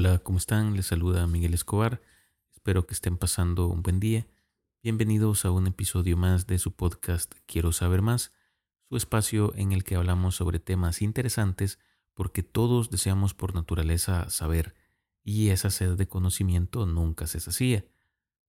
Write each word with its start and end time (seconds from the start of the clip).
Hola, 0.00 0.18
¿cómo 0.18 0.38
están? 0.38 0.76
Les 0.76 0.86
saluda 0.86 1.26
Miguel 1.26 1.54
Escobar. 1.54 2.00
Espero 2.52 2.86
que 2.86 2.94
estén 2.94 3.16
pasando 3.18 3.66
un 3.66 3.82
buen 3.82 3.98
día. 3.98 4.28
Bienvenidos 4.80 5.44
a 5.44 5.50
un 5.50 5.66
episodio 5.66 6.16
más 6.16 6.46
de 6.46 6.60
su 6.60 6.70
podcast 6.70 7.34
Quiero 7.46 7.72
saber 7.72 8.00
más, 8.00 8.30
su 8.88 8.96
espacio 8.96 9.52
en 9.56 9.72
el 9.72 9.82
que 9.82 9.96
hablamos 9.96 10.36
sobre 10.36 10.60
temas 10.60 11.02
interesantes 11.02 11.80
porque 12.14 12.44
todos 12.44 12.90
deseamos 12.90 13.34
por 13.34 13.56
naturaleza 13.56 14.30
saber 14.30 14.76
y 15.24 15.48
esa 15.48 15.68
sed 15.68 15.96
de 15.96 16.06
conocimiento 16.06 16.86
nunca 16.86 17.26
se 17.26 17.40
sacía. 17.40 17.84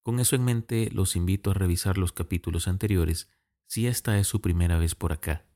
Con 0.04 0.20
eso 0.20 0.36
en 0.36 0.44
mente, 0.44 0.92
los 0.92 1.16
invito 1.16 1.50
a 1.50 1.56
revisar 1.56 1.98
los 1.98 2.12
capítulos 2.12 2.68
anteriores 2.68 3.28
si 3.66 3.88
esta 3.88 4.20
es 4.20 4.28
su 4.28 4.40
primera 4.40 4.78
vez 4.78 4.94
por 4.94 5.14
acá. 5.14 5.48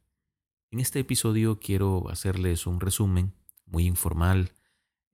En 0.71 0.79
este 0.79 1.01
episodio 1.01 1.59
quiero 1.59 2.09
hacerles 2.09 2.65
un 2.65 2.79
resumen 2.79 3.35
muy 3.67 3.85
informal, 3.85 4.53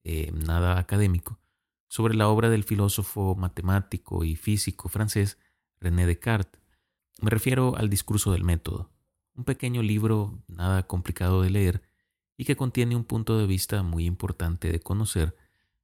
eh, 0.04 0.32
nada 0.32 0.80
académico, 0.80 1.40
sobre 1.88 2.16
la 2.16 2.28
obra 2.28 2.50
del 2.50 2.64
filósofo 2.64 3.36
matemático 3.36 4.24
y 4.24 4.36
físico 4.36 4.90
francés 4.90 5.38
René 5.80 6.06
Descartes. 6.06 6.62
Me 7.22 7.30
refiero 7.30 7.76
al 7.78 7.90
discurso 7.90 8.32
del 8.32 8.44
método, 8.44 8.92
un 9.36 9.44
pequeño 9.44 9.82
libro 9.82 10.44
nada 10.48 10.88
complicado 10.88 11.42
de 11.42 11.50
leer 11.50 11.82
y 12.38 12.46
que 12.46 12.56
contiene 12.56 12.96
un 12.96 13.04
punto 13.04 13.38
de 13.38 13.48
vista 13.48 13.84
muy 13.84 14.06
importante 14.06 14.72
de 14.72 14.80
conocer 14.80 15.36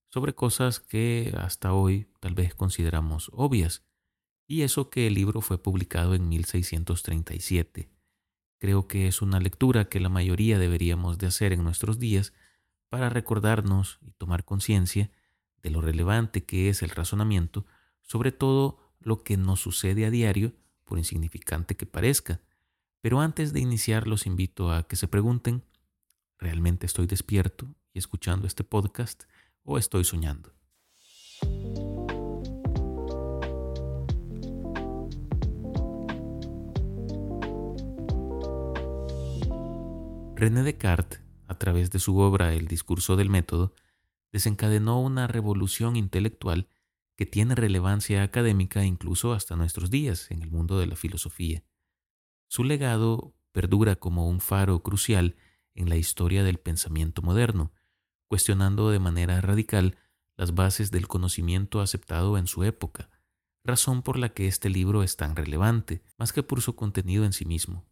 sobre 0.09 0.33
cosas 0.33 0.79
que 0.79 1.33
hasta 1.37 1.73
hoy 1.73 2.07
tal 2.21 2.35
vez 2.35 2.55
consideramos 2.55 3.29
obvias, 3.33 3.83
y 4.47 4.61
eso 4.61 4.89
que 4.89 5.07
el 5.07 5.15
libro 5.15 5.41
fue 5.41 5.61
publicado 5.61 6.13
en 6.13 6.29
1637. 6.29 7.89
Creo 8.59 8.87
que 8.87 9.07
es 9.07 9.21
una 9.21 9.39
lectura 9.39 9.89
que 9.89 9.99
la 9.99 10.09
mayoría 10.09 10.59
deberíamos 10.59 11.17
de 11.17 11.27
hacer 11.27 11.51
en 11.51 11.63
nuestros 11.63 11.99
días 11.99 12.31
para 12.89 13.09
recordarnos 13.09 13.99
y 14.01 14.11
tomar 14.11 14.45
conciencia 14.45 15.11
de 15.61 15.69
lo 15.69 15.81
relevante 15.81 16.45
que 16.45 16.69
es 16.69 16.81
el 16.81 16.89
razonamiento 16.89 17.65
sobre 18.01 18.31
todo 18.31 18.79
lo 18.99 19.23
que 19.23 19.37
nos 19.37 19.59
sucede 19.59 20.05
a 20.05 20.11
diario, 20.11 20.53
por 20.83 20.99
insignificante 20.99 21.75
que 21.75 21.87
parezca. 21.87 22.41
Pero 23.01 23.19
antes 23.19 23.51
de 23.51 23.59
iniciar 23.59 24.07
los 24.07 24.27
invito 24.27 24.71
a 24.71 24.87
que 24.87 24.95
se 24.95 25.07
pregunten, 25.07 25.63
¿realmente 26.37 26.85
estoy 26.85 27.07
despierto 27.07 27.73
y 27.93 27.99
escuchando 27.99 28.45
este 28.45 28.63
podcast? 28.63 29.23
o 29.65 29.77
estoy 29.77 30.03
soñando. 30.03 30.53
René 40.35 40.63
Descartes, 40.63 41.21
a 41.47 41.57
través 41.57 41.91
de 41.91 41.99
su 41.99 42.17
obra 42.17 42.53
El 42.53 42.67
discurso 42.67 43.15
del 43.15 43.29
método, 43.29 43.73
desencadenó 44.31 45.01
una 45.01 45.27
revolución 45.27 45.95
intelectual 45.95 46.67
que 47.15 47.25
tiene 47.25 47.55
relevancia 47.55 48.23
académica 48.23 48.83
incluso 48.83 49.33
hasta 49.33 49.55
nuestros 49.55 49.89
días 49.89 50.29
en 50.31 50.41
el 50.41 50.51
mundo 50.51 50.79
de 50.79 50.87
la 50.87 50.95
filosofía. 50.95 51.63
Su 52.47 52.63
legado 52.63 53.33
perdura 53.51 53.95
como 53.95 54.27
un 54.27 54.41
faro 54.41 54.83
crucial 54.83 55.37
en 55.73 55.89
la 55.89 55.95
historia 55.95 56.43
del 56.43 56.57
pensamiento 56.57 57.21
moderno, 57.21 57.71
cuestionando 58.27 58.89
de 58.89 58.99
manera 58.99 59.39
radical 59.41 59.97
las 60.35 60.53
bases 60.53 60.91
del 60.91 61.07
conocimiento 61.07 61.79
aceptado 61.79 62.37
en 62.37 62.47
su 62.47 62.63
época, 62.63 63.09
razón 63.63 64.01
por 64.01 64.17
la 64.19 64.29
que 64.29 64.47
este 64.47 64.69
libro 64.69 65.03
es 65.03 65.15
tan 65.15 65.35
relevante, 65.35 66.03
más 66.17 66.33
que 66.33 66.43
por 66.43 66.61
su 66.61 66.75
contenido 66.75 67.23
en 67.23 67.33
sí 67.33 67.45
mismo. 67.45 67.85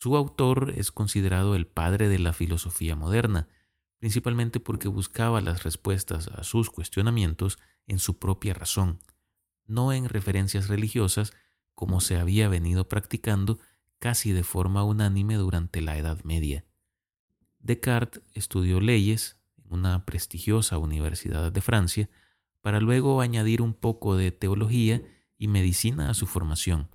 Su 0.00 0.16
autor 0.16 0.72
es 0.76 0.92
considerado 0.92 1.56
el 1.56 1.66
padre 1.66 2.08
de 2.08 2.20
la 2.20 2.32
filosofía 2.32 2.94
moderna, 2.94 3.48
principalmente 3.98 4.60
porque 4.60 4.86
buscaba 4.86 5.40
las 5.40 5.64
respuestas 5.64 6.28
a 6.28 6.44
sus 6.44 6.70
cuestionamientos 6.70 7.58
en 7.88 7.98
su 7.98 8.18
propia 8.18 8.54
razón, 8.54 9.00
no 9.66 9.92
en 9.92 10.08
referencias 10.08 10.68
religiosas 10.68 11.32
como 11.74 12.00
se 12.00 12.16
había 12.16 12.48
venido 12.48 12.88
practicando 12.88 13.58
casi 13.98 14.30
de 14.30 14.44
forma 14.44 14.84
unánime 14.84 15.34
durante 15.34 15.80
la 15.80 15.98
Edad 15.98 16.22
Media. 16.22 16.64
Descartes 17.58 18.22
estudió 18.34 18.80
leyes, 18.80 19.36
una 19.68 20.04
prestigiosa 20.04 20.78
universidad 20.78 21.50
de 21.50 21.60
Francia, 21.60 22.08
para 22.60 22.80
luego 22.80 23.20
añadir 23.20 23.62
un 23.62 23.74
poco 23.74 24.16
de 24.16 24.30
teología 24.30 25.02
y 25.36 25.48
medicina 25.48 26.08
a 26.08 26.14
su 26.14 26.26
formación. 26.26 26.88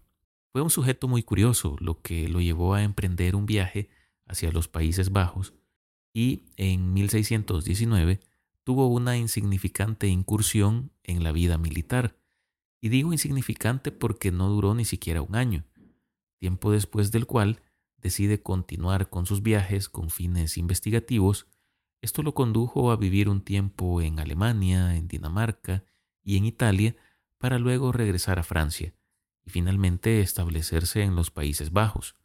Fue 0.53 0.61
un 0.61 0.69
sujeto 0.69 1.07
muy 1.07 1.23
curioso, 1.23 1.75
lo 1.79 1.99
que 2.03 2.29
lo 2.29 2.39
llevó 2.39 2.75
a 2.75 2.83
emprender 2.83 3.35
un 3.35 3.47
viaje 3.47 3.89
hacia 4.27 4.51
los 4.51 4.67
Países 4.67 5.11
Bajos 5.11 5.55
y 6.13 6.43
en 6.57 6.93
1619 6.93 8.19
tuvo 8.63 8.87
una 8.87 9.17
insignificante 9.17 10.07
incursión 10.07 10.91
en 11.01 11.23
la 11.23 11.31
vida 11.31 11.57
militar. 11.57 12.19
Y 12.81 12.89
digo 12.89 13.13
insignificante 13.13 13.91
porque 13.91 14.31
no 14.31 14.47
duró 14.47 14.75
ni 14.75 14.85
siquiera 14.85 15.23
un 15.23 15.35
año, 15.35 15.65
tiempo 16.37 16.71
después 16.71 17.11
del 17.11 17.25
cual 17.25 17.63
decide 17.97 18.43
continuar 18.43 19.09
con 19.09 19.25
sus 19.25 19.41
viajes 19.41 19.89
con 19.89 20.11
fines 20.11 20.57
investigativos 20.59 21.47
esto 22.03 22.21
lo 22.21 22.35
condujo 22.35 22.91
a 22.91 22.97
vivir 22.97 23.29
un 23.29 23.41
tiempo 23.41 24.01
en 24.01 24.19
Alemania, 24.19 24.97
en 24.97 25.07
Dinamarca 25.07 25.85
y 26.21 26.35
en 26.35 26.43
Italia 26.43 26.97
para 27.37 27.57
luego 27.57 27.93
regresar 27.93 28.39
a 28.39 28.43
Francia 28.43 28.93
y 29.45 29.49
finalmente 29.49 30.21
establecerse 30.21 31.03
en 31.03 31.15
los 31.15 31.31
Países 31.31 31.71
Bajos. 31.71 32.15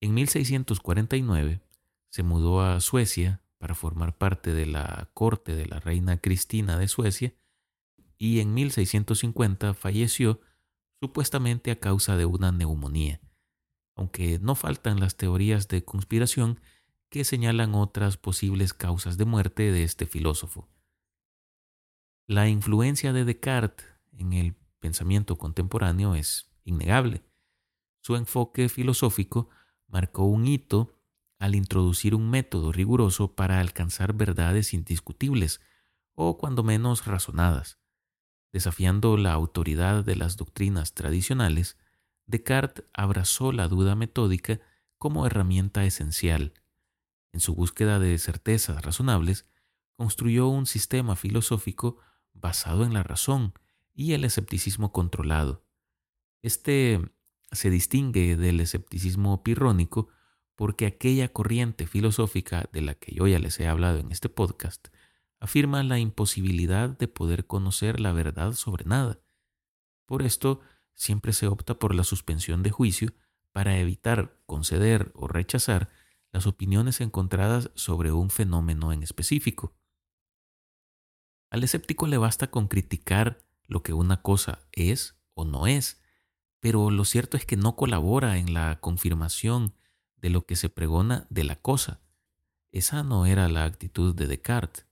En 0.00 0.14
1649 0.14 1.60
se 2.10 2.22
mudó 2.22 2.62
a 2.62 2.80
Suecia 2.80 3.40
para 3.58 3.74
formar 3.74 4.16
parte 4.16 4.52
de 4.52 4.66
la 4.66 5.10
corte 5.14 5.54
de 5.54 5.66
la 5.66 5.80
reina 5.80 6.18
Cristina 6.18 6.78
de 6.78 6.88
Suecia 6.88 7.34
y 8.18 8.40
en 8.40 8.54
1650 8.54 9.74
falleció 9.74 10.40
supuestamente 11.00 11.70
a 11.70 11.80
causa 11.80 12.16
de 12.16 12.24
una 12.26 12.52
neumonía, 12.52 13.20
aunque 13.94 14.38
no 14.38 14.54
faltan 14.54 15.00
las 15.00 15.16
teorías 15.16 15.68
de 15.68 15.84
conspiración 15.84 16.60
que 17.08 17.24
señalan 17.24 17.74
otras 17.74 18.16
posibles 18.16 18.74
causas 18.74 19.16
de 19.16 19.24
muerte 19.24 19.70
de 19.72 19.84
este 19.84 20.06
filósofo. 20.06 20.68
La 22.26 22.48
influencia 22.48 23.12
de 23.12 23.24
Descartes 23.24 23.86
en 24.12 24.32
el 24.32 24.54
pensamiento 24.84 25.38
contemporáneo 25.38 26.14
es 26.14 26.52
innegable. 26.62 27.24
Su 28.02 28.16
enfoque 28.16 28.68
filosófico 28.68 29.48
marcó 29.88 30.24
un 30.24 30.46
hito 30.46 31.00
al 31.38 31.54
introducir 31.54 32.14
un 32.14 32.28
método 32.28 32.70
riguroso 32.70 33.34
para 33.34 33.60
alcanzar 33.60 34.12
verdades 34.12 34.74
indiscutibles 34.74 35.62
o 36.12 36.36
cuando 36.36 36.62
menos 36.62 37.06
razonadas. 37.06 37.78
Desafiando 38.52 39.16
la 39.16 39.32
autoridad 39.32 40.04
de 40.04 40.16
las 40.16 40.36
doctrinas 40.36 40.92
tradicionales, 40.92 41.78
Descartes 42.26 42.84
abrazó 42.92 43.52
la 43.52 43.68
duda 43.68 43.96
metódica 43.96 44.60
como 44.98 45.26
herramienta 45.26 45.86
esencial 45.86 46.52
en 47.32 47.40
su 47.40 47.54
búsqueda 47.54 47.98
de 47.98 48.18
certezas 48.18 48.82
razonables, 48.82 49.46
construyó 49.96 50.48
un 50.48 50.66
sistema 50.66 51.16
filosófico 51.16 52.00
basado 52.34 52.84
en 52.84 52.92
la 52.92 53.02
razón 53.02 53.54
y 53.94 54.12
el 54.12 54.24
escepticismo 54.24 54.92
controlado. 54.92 55.64
Este 56.42 57.00
se 57.52 57.70
distingue 57.70 58.36
del 58.36 58.60
escepticismo 58.60 59.42
pirrónico 59.42 60.08
porque 60.56 60.86
aquella 60.86 61.32
corriente 61.32 61.86
filosófica 61.86 62.68
de 62.72 62.82
la 62.82 62.94
que 62.94 63.14
yo 63.14 63.26
ya 63.26 63.38
les 63.38 63.58
he 63.60 63.68
hablado 63.68 63.98
en 63.98 64.12
este 64.12 64.28
podcast 64.28 64.88
afirma 65.40 65.82
la 65.82 65.98
imposibilidad 65.98 66.88
de 66.88 67.08
poder 67.08 67.46
conocer 67.46 68.00
la 68.00 68.12
verdad 68.12 68.52
sobre 68.52 68.84
nada. 68.84 69.20
Por 70.06 70.22
esto, 70.22 70.60
siempre 70.94 71.32
se 71.32 71.46
opta 71.46 71.78
por 71.78 71.94
la 71.94 72.04
suspensión 72.04 72.62
de 72.62 72.70
juicio 72.70 73.12
para 73.52 73.78
evitar 73.78 74.40
conceder 74.46 75.12
o 75.14 75.28
rechazar 75.28 75.90
las 76.32 76.46
opiniones 76.46 77.00
encontradas 77.00 77.70
sobre 77.74 78.10
un 78.10 78.30
fenómeno 78.30 78.92
en 78.92 79.02
específico. 79.02 79.76
Al 81.50 81.62
escéptico 81.62 82.06
le 82.06 82.18
basta 82.18 82.50
con 82.50 82.66
criticar 82.66 83.44
lo 83.66 83.82
que 83.82 83.92
una 83.92 84.22
cosa 84.22 84.60
es 84.72 85.16
o 85.34 85.44
no 85.44 85.66
es, 85.66 86.00
pero 86.60 86.90
lo 86.90 87.04
cierto 87.04 87.36
es 87.36 87.44
que 87.44 87.56
no 87.56 87.76
colabora 87.76 88.38
en 88.38 88.54
la 88.54 88.80
confirmación 88.80 89.74
de 90.16 90.30
lo 90.30 90.46
que 90.46 90.56
se 90.56 90.70
pregona 90.70 91.26
de 91.30 91.44
la 91.44 91.56
cosa. 91.56 92.00
Esa 92.72 93.02
no 93.02 93.26
era 93.26 93.48
la 93.48 93.64
actitud 93.64 94.14
de 94.14 94.26
Descartes. 94.26 94.86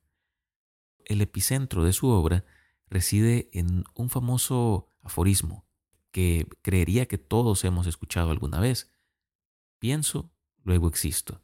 El 1.05 1.21
epicentro 1.21 1.85
de 1.85 1.93
su 1.93 2.09
obra 2.09 2.45
reside 2.89 3.49
en 3.53 3.85
un 3.95 4.11
famoso 4.11 4.89
aforismo 5.03 5.67
que 6.11 6.47
creería 6.61 7.07
que 7.07 7.19
todos 7.19 7.65
hemos 7.65 7.87
escuchado 7.87 8.31
alguna 8.31 8.61
vez. 8.61 8.93
Pienso, 9.79 10.31
luego 10.63 10.89
existo. 10.89 11.43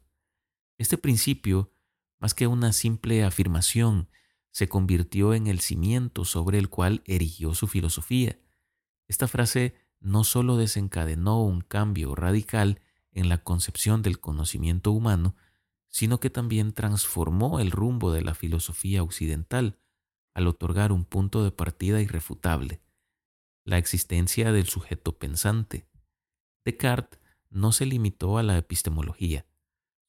Este 0.77 0.99
principio, 0.99 1.73
más 2.19 2.35
que 2.35 2.47
una 2.47 2.73
simple 2.73 3.25
afirmación, 3.25 4.11
se 4.59 4.69
convirtió 4.69 5.35
en 5.35 5.47
el 5.47 5.61
cimiento 5.61 6.25
sobre 6.25 6.59
el 6.59 6.69
cual 6.69 7.05
erigió 7.05 7.55
su 7.55 7.69
filosofía. 7.69 8.41
Esta 9.07 9.29
frase 9.29 9.77
no 10.01 10.25
sólo 10.25 10.57
desencadenó 10.57 11.45
un 11.45 11.61
cambio 11.61 12.17
radical 12.17 12.81
en 13.13 13.29
la 13.29 13.45
concepción 13.45 14.03
del 14.03 14.19
conocimiento 14.19 14.91
humano, 14.91 15.37
sino 15.87 16.19
que 16.19 16.29
también 16.29 16.73
transformó 16.73 17.61
el 17.61 17.71
rumbo 17.71 18.11
de 18.11 18.23
la 18.23 18.35
filosofía 18.35 19.05
occidental 19.05 19.79
al 20.35 20.49
otorgar 20.49 20.91
un 20.91 21.05
punto 21.05 21.45
de 21.45 21.53
partida 21.53 22.03
irrefutable, 22.03 22.83
la 23.63 23.79
existencia 23.79 24.51
del 24.51 24.67
sujeto 24.67 25.21
pensante. 25.21 25.87
Descartes 26.65 27.21
no 27.49 27.71
se 27.71 27.87
limitó 27.87 28.39
a 28.39 28.43
la 28.43 28.59
epistemología. 28.59 29.47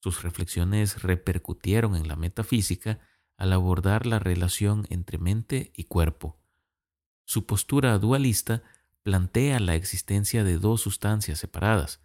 Sus 0.00 0.24
reflexiones 0.24 1.04
repercutieron 1.04 1.94
en 1.94 2.08
la 2.08 2.16
metafísica 2.16 2.98
al 3.40 3.54
abordar 3.54 4.04
la 4.04 4.18
relación 4.18 4.86
entre 4.90 5.16
mente 5.16 5.72
y 5.74 5.84
cuerpo. 5.84 6.38
Su 7.24 7.46
postura 7.46 7.98
dualista 7.98 8.62
plantea 9.02 9.58
la 9.60 9.76
existencia 9.76 10.44
de 10.44 10.58
dos 10.58 10.82
sustancias 10.82 11.38
separadas, 11.38 12.02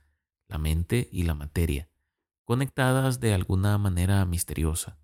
la 0.47 0.59
mente 0.59 1.09
y 1.11 1.23
la 1.23 1.33
materia, 1.33 1.89
conectadas 2.45 3.19
de 3.19 3.33
alguna 3.33 3.77
manera 3.77 4.23
misteriosa. 4.23 4.97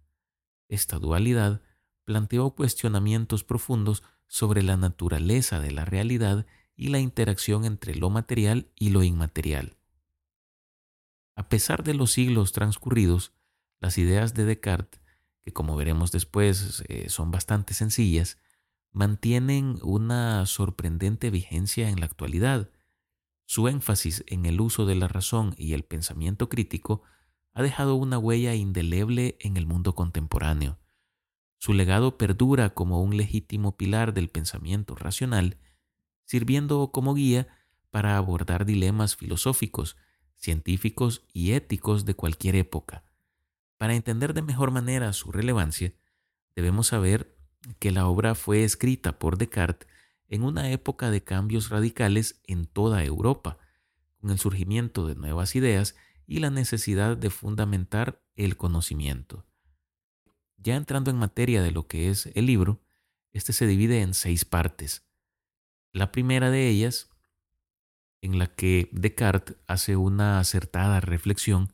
Esta 0.70 1.00
dualidad 1.00 1.62
planteó 2.06 2.52
cuestionamientos 2.52 3.44
profundos 3.44 4.02
sobre 4.28 4.64
la 4.64 4.78
naturaleza 4.78 5.60
de 5.60 5.72
la 5.72 5.84
realidad 5.84 6.46
y 6.78 6.88
la 6.88 7.00
interacción 7.00 7.66
entre 7.66 7.94
lo 7.94 8.10
material 8.10 8.72
y 8.76 8.92
lo 8.92 9.04
inmaterial. 9.04 9.76
A 11.36 11.50
pesar 11.50 11.84
de 11.84 11.94
los 11.94 12.14
siglos 12.14 12.54
transcurridos, 12.54 13.34
las 13.82 13.98
ideas 13.98 14.34
de 14.34 14.46
Descartes, 14.46 15.01
que 15.44 15.54
como 15.54 15.76
veremos 15.76 16.12
después 16.12 16.84
eh, 16.88 17.10
son 17.10 17.32
bastante 17.32 17.74
sencillas, 17.74 18.38
mantienen 18.92 19.80
una 19.84 20.46
sorprendente 20.46 21.30
vigencia 21.30 21.90
en 21.90 22.00
la 22.00 22.06
actualidad. 22.06 22.70
Su 23.46 23.68
énfasis 23.68 24.24
en 24.28 24.46
el 24.46 24.62
uso 24.62 24.86
de 24.86 24.96
la 24.96 25.08
razón 25.08 25.56
y 25.58 25.74
el 25.74 25.84
pensamiento 25.84 26.50
crítico 26.50 27.04
ha 27.54 27.64
dejado 27.64 27.96
una 27.96 28.18
huella 28.18 28.54
indeleble 28.56 29.38
en 29.40 29.58
el 29.58 29.66
mundo 29.66 29.96
contemporáneo. 29.96 30.80
Su 31.58 31.74
legado 31.74 32.18
perdura 32.18 32.74
como 32.74 33.02
un 33.02 33.18
legítimo 33.18 33.78
pilar 33.78 34.14
del 34.14 34.30
pensamiento 34.30 34.96
racional, 34.96 35.58
sirviendo 36.26 36.92
como 36.92 37.14
guía 37.14 37.48
para 37.92 38.18
abordar 38.18 38.66
dilemas 38.66 39.16
filosóficos, 39.16 39.98
científicos 40.36 41.24
y 41.34 41.52
éticos 41.52 42.06
de 42.06 42.16
cualquier 42.16 42.56
época. 42.56 43.04
Para 43.82 43.96
entender 43.96 44.36
de 44.36 44.44
mejor 44.44 44.70
manera 44.70 45.12
su 45.12 45.32
relevancia, 45.32 45.92
debemos 46.56 46.86
saber 46.86 47.36
que 47.80 47.90
la 47.90 48.06
obra 48.06 48.36
fue 48.36 48.64
escrita 48.64 49.18
por 49.18 49.40
Descartes 49.40 49.90
en 50.28 50.44
una 50.44 50.70
época 50.70 51.10
de 51.10 51.24
cambios 51.24 51.70
radicales 51.70 52.44
en 52.46 52.68
toda 52.68 53.04
Europa, 53.04 53.58
con 54.20 54.30
el 54.30 54.38
surgimiento 54.38 55.08
de 55.08 55.16
nuevas 55.16 55.56
ideas 55.56 55.96
y 56.28 56.42
la 56.42 56.52
necesidad 56.52 57.18
de 57.18 57.32
fundamentar 57.32 58.22
el 58.36 58.56
conocimiento. 58.56 59.48
Ya 60.58 60.76
entrando 60.76 61.10
en 61.10 61.18
materia 61.18 61.64
de 61.64 61.72
lo 61.72 61.88
que 61.88 62.12
es 62.12 62.30
el 62.36 62.46
libro, 62.46 62.84
este 63.32 63.52
se 63.52 63.66
divide 63.66 64.04
en 64.04 64.14
seis 64.14 64.46
partes. 64.46 65.08
La 65.92 66.12
primera 66.12 66.52
de 66.52 66.70
ellas, 66.70 67.10
en 68.22 68.38
la 68.38 68.46
que 68.46 68.90
Descartes 68.92 69.56
hace 69.66 69.96
una 69.96 70.38
acertada 70.38 71.00
reflexión 71.00 71.74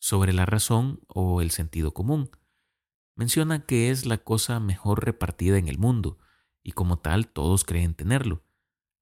sobre 0.00 0.32
la 0.32 0.46
razón 0.46 1.00
o 1.06 1.40
el 1.42 1.52
sentido 1.52 1.94
común, 1.94 2.30
menciona 3.14 3.66
que 3.66 3.90
es 3.90 4.06
la 4.06 4.18
cosa 4.18 4.58
mejor 4.58 5.04
repartida 5.04 5.58
en 5.58 5.68
el 5.68 5.78
mundo 5.78 6.18
y 6.62 6.72
como 6.72 6.98
tal 6.98 7.28
todos 7.28 7.64
creen 7.64 7.94
tenerlo, 7.94 8.42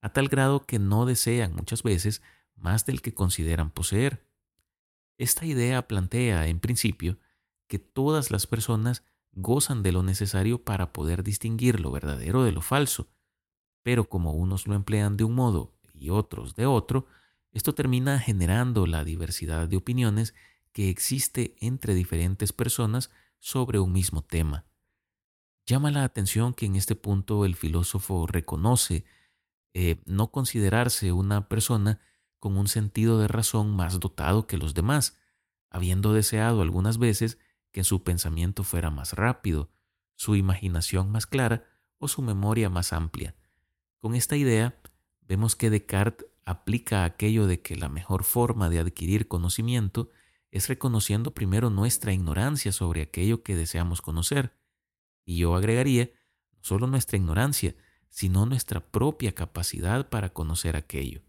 a 0.02 0.12
tal 0.12 0.28
grado 0.28 0.66
que 0.66 0.78
no 0.78 1.06
desean 1.06 1.54
muchas 1.54 1.82
veces 1.82 2.20
más 2.56 2.84
del 2.84 3.00
que 3.00 3.14
consideran 3.14 3.70
poseer. 3.70 4.26
Esta 5.16 5.46
idea 5.46 5.86
plantea, 5.86 6.48
en 6.48 6.60
principio, 6.60 7.18
que 7.68 7.78
todas 7.78 8.30
las 8.30 8.46
personas 8.46 9.04
gozan 9.32 9.82
de 9.84 9.92
lo 9.92 10.02
necesario 10.02 10.64
para 10.64 10.92
poder 10.92 11.22
distinguir 11.22 11.80
lo 11.80 11.92
verdadero 11.92 12.42
de 12.42 12.52
lo 12.52 12.60
falso, 12.60 13.08
pero 13.84 14.08
como 14.08 14.32
unos 14.32 14.66
lo 14.66 14.74
emplean 14.74 15.16
de 15.16 15.24
un 15.24 15.34
modo 15.34 15.78
y 15.94 16.10
otros 16.10 16.56
de 16.56 16.66
otro, 16.66 17.06
esto 17.52 17.74
termina 17.74 18.18
generando 18.18 18.86
la 18.86 19.04
diversidad 19.04 19.68
de 19.68 19.76
opiniones 19.76 20.34
que 20.78 20.90
existe 20.90 21.56
entre 21.58 21.92
diferentes 21.92 22.52
personas 22.52 23.10
sobre 23.40 23.80
un 23.80 23.92
mismo 23.92 24.22
tema. 24.22 24.64
Llama 25.66 25.90
la 25.90 26.04
atención 26.04 26.54
que 26.54 26.66
en 26.66 26.76
este 26.76 26.94
punto 26.94 27.44
el 27.44 27.56
filósofo 27.56 28.28
reconoce 28.28 29.04
eh, 29.74 30.00
no 30.06 30.30
considerarse 30.30 31.10
una 31.10 31.48
persona 31.48 32.00
con 32.38 32.56
un 32.56 32.68
sentido 32.68 33.18
de 33.18 33.26
razón 33.26 33.74
más 33.74 33.98
dotado 33.98 34.46
que 34.46 34.56
los 34.56 34.72
demás, 34.72 35.18
habiendo 35.68 36.12
deseado 36.12 36.62
algunas 36.62 36.98
veces 36.98 37.40
que 37.72 37.82
su 37.82 38.04
pensamiento 38.04 38.62
fuera 38.62 38.88
más 38.88 39.14
rápido, 39.14 39.72
su 40.14 40.36
imaginación 40.36 41.10
más 41.10 41.26
clara 41.26 41.64
o 41.98 42.06
su 42.06 42.22
memoria 42.22 42.70
más 42.70 42.92
amplia. 42.92 43.34
Con 43.98 44.14
esta 44.14 44.36
idea, 44.36 44.80
vemos 45.22 45.56
que 45.56 45.70
Descartes 45.70 46.28
aplica 46.44 47.02
aquello 47.02 47.48
de 47.48 47.62
que 47.62 47.74
la 47.74 47.88
mejor 47.88 48.22
forma 48.22 48.70
de 48.70 48.78
adquirir 48.78 49.26
conocimiento 49.26 50.12
es 50.50 50.68
reconociendo 50.68 51.34
primero 51.34 51.70
nuestra 51.70 52.12
ignorancia 52.12 52.72
sobre 52.72 53.02
aquello 53.02 53.42
que 53.42 53.54
deseamos 53.54 54.00
conocer. 54.00 54.56
Y 55.24 55.38
yo 55.38 55.54
agregaría, 55.54 56.10
no 56.52 56.58
solo 56.62 56.86
nuestra 56.86 57.18
ignorancia, 57.18 57.74
sino 58.08 58.46
nuestra 58.46 58.80
propia 58.80 59.34
capacidad 59.34 60.08
para 60.08 60.32
conocer 60.32 60.76
aquello. 60.76 61.22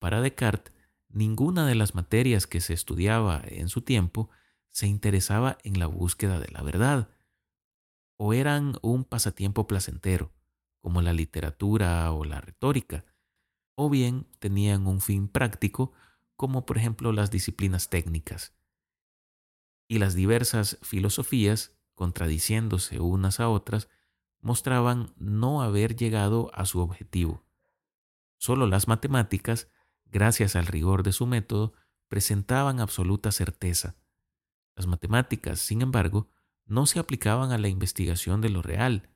Para 0.00 0.20
Descartes, 0.20 0.74
ninguna 1.08 1.66
de 1.66 1.74
las 1.74 1.94
materias 1.94 2.46
que 2.46 2.60
se 2.60 2.74
estudiaba 2.74 3.42
en 3.46 3.68
su 3.68 3.82
tiempo 3.82 4.30
se 4.70 4.86
interesaba 4.86 5.56
en 5.64 5.78
la 5.78 5.86
búsqueda 5.86 6.38
de 6.38 6.48
la 6.48 6.62
verdad, 6.62 7.08
o 8.18 8.34
eran 8.34 8.76
un 8.82 9.04
pasatiempo 9.04 9.66
placentero, 9.66 10.32
como 10.82 11.02
la 11.02 11.12
literatura 11.12 12.12
o 12.12 12.24
la 12.24 12.40
retórica, 12.40 13.04
o 13.74 13.88
bien 13.88 14.26
tenían 14.38 14.86
un 14.86 15.00
fin 15.00 15.28
práctico 15.28 15.92
como 16.36 16.66
por 16.66 16.78
ejemplo 16.78 17.12
las 17.12 17.30
disciplinas 17.30 17.88
técnicas. 17.88 18.54
Y 19.88 19.98
las 19.98 20.14
diversas 20.14 20.78
filosofías, 20.82 21.76
contradiciéndose 21.94 23.00
unas 23.00 23.40
a 23.40 23.48
otras, 23.48 23.88
mostraban 24.40 25.12
no 25.16 25.62
haber 25.62 25.96
llegado 25.96 26.50
a 26.54 26.66
su 26.66 26.80
objetivo. 26.80 27.44
Solo 28.38 28.66
las 28.66 28.86
matemáticas, 28.86 29.68
gracias 30.04 30.56
al 30.56 30.66
rigor 30.66 31.02
de 31.02 31.12
su 31.12 31.26
método, 31.26 31.72
presentaban 32.08 32.80
absoluta 32.80 33.32
certeza. 33.32 33.96
Las 34.76 34.86
matemáticas, 34.86 35.58
sin 35.60 35.82
embargo, 35.82 36.28
no 36.66 36.86
se 36.86 36.98
aplicaban 36.98 37.52
a 37.52 37.58
la 37.58 37.68
investigación 37.68 38.40
de 38.40 38.50
lo 38.50 38.62
real, 38.62 39.10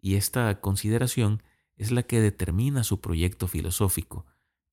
y 0.00 0.16
esta 0.16 0.60
consideración 0.60 1.42
es 1.76 1.90
la 1.90 2.02
que 2.02 2.20
determina 2.20 2.84
su 2.84 3.00
proyecto 3.00 3.48
filosófico, 3.48 4.26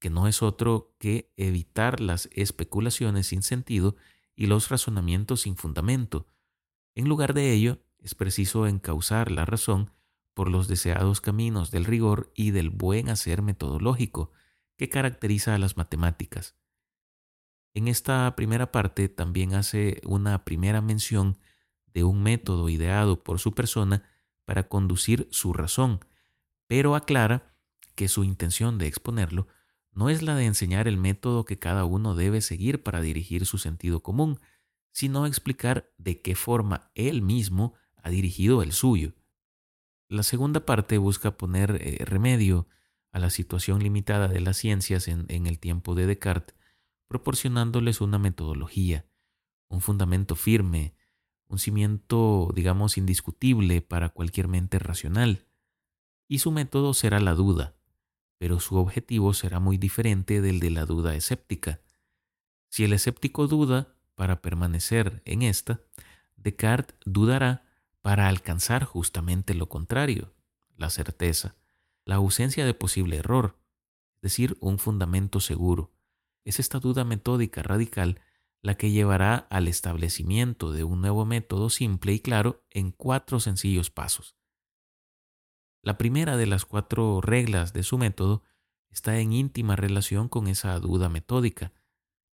que 0.05 0.11
no 0.11 0.27
es 0.27 0.43
otro 0.43 0.93
que 0.99 1.33
evitar 1.35 1.99
las 1.99 2.29
especulaciones 2.31 3.25
sin 3.25 3.41
sentido 3.41 3.95
y 4.35 4.45
los 4.45 4.69
razonamientos 4.69 5.41
sin 5.41 5.57
fundamento. 5.57 6.27
En 6.93 7.09
lugar 7.09 7.33
de 7.33 7.51
ello, 7.51 7.79
es 7.97 8.13
preciso 8.13 8.67
encauzar 8.67 9.31
la 9.31 9.45
razón 9.45 9.89
por 10.35 10.51
los 10.51 10.67
deseados 10.67 11.21
caminos 11.21 11.71
del 11.71 11.85
rigor 11.85 12.31
y 12.35 12.51
del 12.51 12.69
buen 12.69 13.09
hacer 13.09 13.41
metodológico 13.41 14.31
que 14.77 14.89
caracteriza 14.89 15.55
a 15.55 15.57
las 15.57 15.75
matemáticas. 15.75 16.55
En 17.73 17.87
esta 17.87 18.35
primera 18.35 18.71
parte 18.71 19.09
también 19.09 19.55
hace 19.55 20.01
una 20.05 20.45
primera 20.45 20.81
mención 20.81 21.39
de 21.95 22.03
un 22.03 22.21
método 22.21 22.69
ideado 22.69 23.23
por 23.23 23.39
su 23.39 23.55
persona 23.55 24.03
para 24.45 24.67
conducir 24.67 25.27
su 25.31 25.51
razón, 25.51 26.05
pero 26.67 26.93
aclara 26.93 27.55
que 27.95 28.07
su 28.07 28.23
intención 28.23 28.77
de 28.77 28.85
exponerlo 28.85 29.47
no 29.95 30.09
es 30.09 30.21
la 30.21 30.35
de 30.35 30.45
enseñar 30.45 30.87
el 30.87 30.97
método 30.97 31.45
que 31.45 31.57
cada 31.57 31.85
uno 31.85 32.15
debe 32.15 32.41
seguir 32.41 32.83
para 32.83 33.01
dirigir 33.01 33.45
su 33.45 33.57
sentido 33.57 34.03
común, 34.03 34.39
sino 34.91 35.25
explicar 35.25 35.89
de 35.97 36.21
qué 36.21 36.35
forma 36.35 36.91
él 36.95 37.21
mismo 37.21 37.73
ha 37.95 38.09
dirigido 38.09 38.61
el 38.61 38.73
suyo. 38.73 39.13
La 40.09 40.23
segunda 40.23 40.65
parte 40.65 40.97
busca 40.97 41.37
poner 41.37 41.79
eh, 41.81 42.03
remedio 42.03 42.67
a 43.11 43.19
la 43.19 43.29
situación 43.29 43.81
limitada 43.81 44.27
de 44.27 44.41
las 44.41 44.57
ciencias 44.57 45.07
en, 45.07 45.25
en 45.29 45.47
el 45.47 45.59
tiempo 45.59 45.95
de 45.95 46.05
Descartes, 46.05 46.55
proporcionándoles 47.07 48.01
una 48.01 48.19
metodología, 48.19 49.05
un 49.69 49.79
fundamento 49.79 50.35
firme, 50.35 50.93
un 51.47 51.57
cimiento, 51.57 52.51
digamos, 52.53 52.97
indiscutible 52.97 53.81
para 53.81 54.09
cualquier 54.09 54.49
mente 54.49 54.77
racional. 54.77 55.47
Y 56.27 56.39
su 56.39 56.51
método 56.51 56.93
será 56.93 57.21
la 57.21 57.33
duda, 57.33 57.75
pero 58.37 58.59
su 58.59 58.75
objetivo 58.75 59.33
será 59.33 59.59
muy 59.59 59.77
diferente 59.77 60.41
del 60.41 60.59
de 60.59 60.69
la 60.71 60.85
duda 60.85 61.15
escéptica. 61.15 61.81
Si 62.69 62.83
el 62.83 62.93
escéptico 62.93 63.47
duda 63.47 63.95
para 64.15 64.41
permanecer 64.41 65.21
en 65.25 65.41
esta, 65.41 65.81
Descartes 66.35 66.95
dudará 67.05 67.65
para 68.01 68.27
alcanzar 68.27 68.83
justamente 68.83 69.55
lo 69.55 69.67
contrario, 69.67 70.33
la 70.77 70.89
certeza, 70.89 71.55
la 72.05 72.15
ausencia 72.15 72.65
de 72.65 72.73
posible 72.73 73.17
error, 73.17 73.57
es 74.15 74.21
decir, 74.21 74.57
un 74.59 74.77
fundamento 74.77 75.39
seguro. 75.39 75.91
Es 76.43 76.59
esta 76.59 76.79
duda 76.79 77.03
metódica 77.03 77.63
radical 77.63 78.21
la 78.61 78.75
que 78.75 78.91
llevará 78.91 79.47
al 79.49 79.67
establecimiento 79.67 80.71
de 80.71 80.83
un 80.83 81.01
nuevo 81.01 81.25
método 81.25 81.69
simple 81.69 82.13
y 82.13 82.19
claro 82.19 82.63
en 82.69 82.91
cuatro 82.91 83.39
sencillos 83.39 83.89
pasos. 83.89 84.35
La 85.85 85.99
primera 85.99 86.35
de 86.35 86.47
las 86.47 86.65
cuatro 86.65 87.21
reglas 87.21 87.71
de 87.71 87.83
su 87.83 87.99
método 87.99 88.41
está 88.89 89.19
en 89.19 89.33
íntima 89.33 89.75
relación 89.75 90.29
con 90.29 90.47
esa 90.47 90.79
duda 90.79 91.09
metódica, 91.09 91.73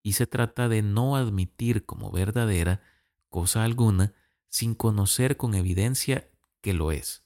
y 0.02 0.12
se 0.12 0.26
trata 0.26 0.69
de 0.69 0.83
no 0.83 1.17
admitir 1.17 1.87
como 1.87 2.11
verdadera 2.11 2.83
cosa 3.31 3.64
alguna 3.64 4.12
sin 4.49 4.75
conocer 4.75 5.38
con 5.38 5.55
evidencia 5.55 6.28
que 6.61 6.75
lo 6.75 6.93
es. 6.93 7.25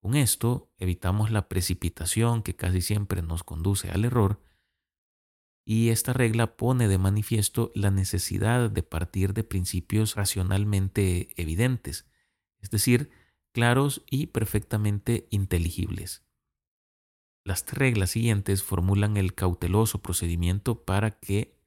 Con 0.00 0.14
esto 0.14 0.70
evitamos 0.78 1.32
la 1.32 1.48
precipitación 1.48 2.44
que 2.44 2.54
casi 2.54 2.80
siempre 2.80 3.20
nos 3.20 3.42
conduce 3.42 3.90
al 3.90 4.04
error 4.04 4.40
y 5.64 5.88
esta 5.88 6.12
regla 6.12 6.56
pone 6.56 6.86
de 6.86 6.98
manifiesto 6.98 7.72
la 7.74 7.90
necesidad 7.90 8.70
de 8.70 8.84
partir 8.84 9.34
de 9.34 9.42
principios 9.42 10.14
racionalmente 10.14 11.30
evidentes, 11.34 12.06
es 12.60 12.70
decir, 12.70 13.10
claros 13.56 14.02
y 14.10 14.26
perfectamente 14.26 15.26
inteligibles. 15.30 16.22
Las 17.42 17.64
reglas 17.72 18.10
siguientes 18.10 18.62
formulan 18.62 19.16
el 19.16 19.32
cauteloso 19.32 20.02
procedimiento 20.02 20.84
para 20.84 21.12
que 21.12 21.58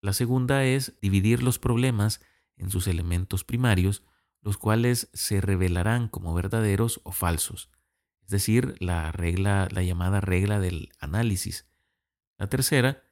la 0.00 0.14
segunda 0.14 0.64
es 0.64 0.98
dividir 1.02 1.42
los 1.42 1.58
problemas 1.58 2.22
en 2.56 2.70
sus 2.70 2.86
elementos 2.86 3.44
primarios, 3.44 4.02
los 4.40 4.56
cuales 4.56 5.10
se 5.12 5.42
revelarán 5.42 6.08
como 6.08 6.32
verdaderos 6.32 7.02
o 7.04 7.12
falsos, 7.12 7.68
es 8.22 8.30
decir, 8.30 8.76
la 8.78 9.12
regla 9.12 9.68
la 9.70 9.82
llamada 9.82 10.22
regla 10.22 10.58
del 10.58 10.88
análisis. 11.00 11.68
La 12.38 12.46
tercera 12.46 13.02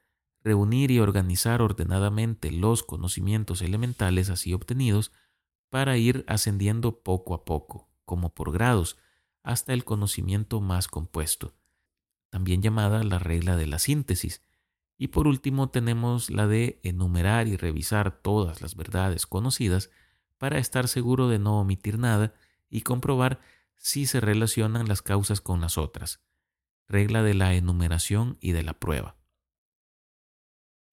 reunir 0.43 0.89
y 0.89 0.97
organizar 0.97 1.61
ordenadamente 1.61 2.51
los 2.51 2.81
conocimientos 2.81 3.61
elementales 3.61 4.31
así 4.31 4.51
obtenidos 4.55 5.11
para 5.69 5.97
ir 5.97 6.25
ascendiendo 6.27 7.03
poco 7.03 7.35
a 7.35 7.45
poco, 7.45 7.88
como 8.09 8.33
por 8.33 8.51
grados, 8.51 8.97
hasta 9.43 9.71
el 9.71 9.85
conocimiento 9.85 10.61
más 10.61 10.87
compuesto, 10.87 11.53
también 12.31 12.63
llamada 12.63 13.03
la 13.03 13.19
regla 13.19 13.55
de 13.55 13.67
la 13.67 13.77
síntesis. 13.77 14.41
Y 14.97 15.09
por 15.09 15.27
último 15.27 15.69
tenemos 15.69 16.31
la 16.31 16.47
de 16.47 16.79
enumerar 16.81 17.47
y 17.47 17.55
revisar 17.55 18.19
todas 18.23 18.63
las 18.63 18.73
verdades 18.75 19.27
conocidas 19.27 19.91
para 20.39 20.57
estar 20.57 20.87
seguro 20.87 21.27
de 21.27 21.37
no 21.37 21.59
omitir 21.59 21.99
nada 21.99 22.33
y 22.67 22.81
comprobar 22.81 23.41
si 23.75 24.07
se 24.07 24.19
relacionan 24.19 24.87
las 24.87 25.03
causas 25.03 25.39
con 25.39 25.61
las 25.61 25.77
otras. 25.77 26.19
Regla 26.87 27.21
de 27.21 27.35
la 27.35 27.53
enumeración 27.53 28.39
y 28.41 28.53
de 28.53 28.63
la 28.63 28.73
prueba. 28.73 29.17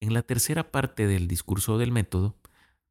En 0.01 0.13
la 0.13 0.21
tercera 0.21 0.71
parte 0.71 1.07
del 1.07 1.29
discurso 1.29 1.79
del 1.79 1.93
método, 1.93 2.37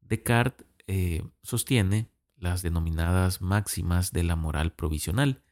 Descartes 0.00 0.66
eh, 0.88 1.22
sostiene 1.44 2.10
las 2.46 2.62
denominadas 2.62 3.42
máximas 3.42 4.12
de 4.12 4.22
la 4.22 4.36
moral 4.36 4.72
provisional. 4.72 5.42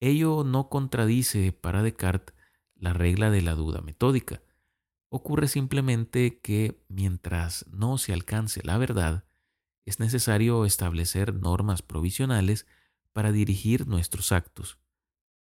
Ello 0.00 0.42
no 0.42 0.68
contradice 0.68 1.52
para 1.52 1.84
Descartes 1.84 2.34
la 2.74 2.92
regla 2.92 3.30
de 3.30 3.40
la 3.40 3.54
duda 3.54 3.80
metódica. 3.82 4.42
Ocurre 5.10 5.46
simplemente 5.46 6.40
que 6.40 6.82
mientras 6.88 7.66
no 7.70 7.98
se 7.98 8.12
alcance 8.12 8.62
la 8.64 8.78
verdad, 8.78 9.24
es 9.84 10.00
necesario 10.00 10.64
establecer 10.64 11.34
normas 11.34 11.82
provisionales 11.82 12.66
para 13.12 13.30
dirigir 13.30 13.86
nuestros 13.86 14.32
actos. 14.32 14.78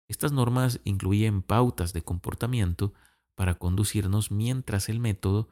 Estas 0.08 0.32
normas 0.32 0.80
incluyen 0.82 1.42
pautas 1.42 1.92
de 1.92 2.02
comportamiento 2.02 2.94
para 3.36 3.54
conducirnos 3.54 4.32
mientras 4.32 4.88
el 4.88 4.98
método 4.98 5.50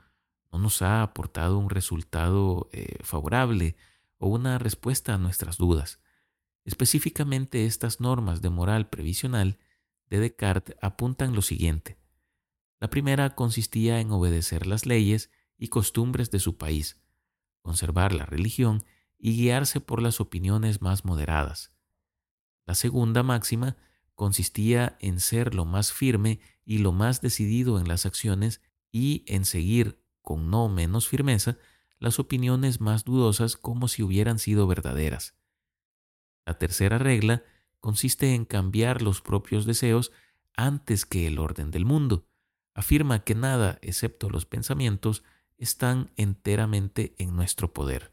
no 0.50 0.58
nos 0.58 0.82
ha 0.82 1.02
aportado 1.02 1.58
un 1.58 1.70
resultado 1.70 2.68
eh, 2.72 2.98
favorable 3.04 3.76
o 4.18 4.28
una 4.28 4.58
respuesta 4.58 5.14
a 5.14 5.18
nuestras 5.18 5.56
dudas. 5.56 6.00
Específicamente 6.64 7.66
estas 7.66 8.00
normas 8.00 8.42
de 8.42 8.50
moral 8.50 8.88
previsional 8.88 9.58
de 10.08 10.20
Descartes 10.20 10.76
apuntan 10.80 11.34
lo 11.34 11.42
siguiente. 11.42 11.98
La 12.80 12.90
primera 12.90 13.34
consistía 13.34 14.00
en 14.00 14.10
obedecer 14.10 14.66
las 14.66 14.86
leyes 14.86 15.30
y 15.58 15.68
costumbres 15.68 16.30
de 16.30 16.40
su 16.40 16.56
país, 16.56 17.00
conservar 17.62 18.12
la 18.12 18.26
religión 18.26 18.84
y 19.18 19.36
guiarse 19.36 19.80
por 19.80 20.02
las 20.02 20.20
opiniones 20.20 20.82
más 20.82 21.04
moderadas. 21.04 21.72
La 22.66 22.74
segunda 22.74 23.22
máxima 23.22 23.76
consistía 24.14 24.96
en 25.00 25.20
ser 25.20 25.54
lo 25.54 25.64
más 25.64 25.92
firme 25.92 26.40
y 26.64 26.78
lo 26.78 26.92
más 26.92 27.20
decidido 27.20 27.78
en 27.78 27.88
las 27.88 28.06
acciones 28.06 28.60
y 28.90 29.24
en 29.26 29.44
seguir 29.44 30.02
con 30.20 30.50
no 30.50 30.68
menos 30.68 31.06
firmeza 31.06 31.58
las 31.98 32.18
opiniones 32.18 32.80
más 32.80 33.04
dudosas 33.04 33.56
como 33.56 33.88
si 33.88 34.02
hubieran 34.02 34.38
sido 34.38 34.66
verdaderas. 34.66 35.34
La 36.44 36.58
tercera 36.58 36.98
regla 36.98 37.42
consiste 37.80 38.34
en 38.34 38.44
cambiar 38.44 39.02
los 39.02 39.20
propios 39.20 39.66
deseos 39.66 40.12
antes 40.56 41.06
que 41.06 41.26
el 41.26 41.38
orden 41.38 41.70
del 41.70 41.84
mundo. 41.84 42.26
Afirma 42.74 43.24
que 43.24 43.34
nada, 43.34 43.78
excepto 43.82 44.30
los 44.30 44.46
pensamientos, 44.46 45.22
están 45.58 46.10
enteramente 46.16 47.14
en 47.18 47.34
nuestro 47.34 47.72
poder. 47.72 48.12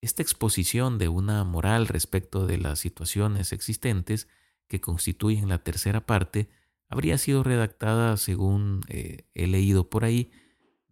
Esta 0.00 0.22
exposición 0.22 0.98
de 0.98 1.08
una 1.08 1.42
moral 1.44 1.88
respecto 1.88 2.46
de 2.46 2.58
las 2.58 2.78
situaciones 2.78 3.52
existentes 3.52 4.28
que 4.68 4.80
constituyen 4.80 5.48
la 5.48 5.58
tercera 5.58 6.06
parte 6.06 6.48
habría 6.88 7.18
sido 7.18 7.42
redactada, 7.42 8.16
según 8.16 8.80
eh, 8.88 9.26
he 9.34 9.46
leído 9.46 9.90
por 9.90 10.04
ahí, 10.04 10.30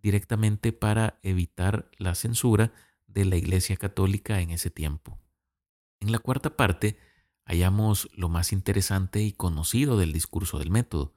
directamente 0.07 0.73
para 0.73 1.19
evitar 1.25 1.91
la 1.99 2.15
censura 2.15 2.73
de 3.09 3.25
la 3.25 3.35
Iglesia 3.35 3.77
Católica 3.77 4.41
en 4.41 4.51
ese 4.51 4.71
tiempo. 4.71 5.19
En 5.99 6.13
la 6.13 6.21
cuarta 6.21 6.57
parte 6.57 6.97
hallamos 7.45 8.09
lo 8.15 8.29
más 8.29 8.53
interesante 8.53 9.21
y 9.23 9.33
conocido 9.33 9.99
del 9.99 10.13
discurso 10.13 10.61
del 10.61 10.71
método, 10.71 11.17